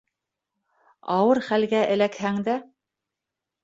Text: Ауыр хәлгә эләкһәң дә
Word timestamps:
Ауыр 1.17 1.43
хәлгә 1.51 1.85
эләкһәң 1.93 2.45
дә 2.51 2.61